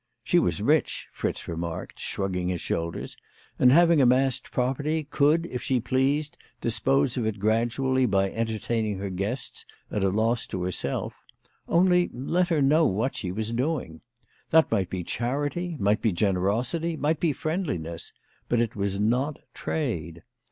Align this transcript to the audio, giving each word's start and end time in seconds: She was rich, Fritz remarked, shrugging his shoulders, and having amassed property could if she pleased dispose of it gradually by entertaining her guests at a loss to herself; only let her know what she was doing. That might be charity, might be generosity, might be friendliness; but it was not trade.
She 0.23 0.39
was 0.39 0.63
rich, 0.63 1.09
Fritz 1.11 1.47
remarked, 1.47 1.99
shrugging 1.99 2.47
his 2.47 2.59
shoulders, 2.59 3.15
and 3.59 3.71
having 3.71 4.01
amassed 4.01 4.49
property 4.49 5.03
could 5.03 5.45
if 5.45 5.61
she 5.61 5.79
pleased 5.79 6.37
dispose 6.59 7.17
of 7.17 7.27
it 7.27 7.37
gradually 7.37 8.07
by 8.07 8.31
entertaining 8.31 8.97
her 8.97 9.11
guests 9.11 9.63
at 9.91 10.03
a 10.03 10.09
loss 10.09 10.47
to 10.47 10.63
herself; 10.63 11.13
only 11.67 12.09
let 12.13 12.47
her 12.49 12.63
know 12.63 12.87
what 12.87 13.15
she 13.15 13.31
was 13.31 13.51
doing. 13.51 14.01
That 14.49 14.71
might 14.71 14.89
be 14.89 15.03
charity, 15.03 15.77
might 15.79 16.01
be 16.01 16.11
generosity, 16.11 16.97
might 16.97 17.19
be 17.19 17.31
friendliness; 17.31 18.11
but 18.49 18.59
it 18.59 18.75
was 18.75 18.99
not 18.99 19.37
trade. 19.53 20.23